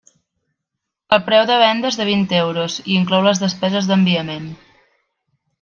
[1.17, 4.53] El preu de venda és de vint euros i inclou les despeses d'enviament.